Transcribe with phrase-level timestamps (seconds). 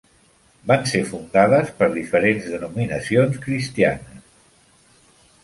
[0.69, 4.27] Van ser fundades per diferents denominacions cristianes.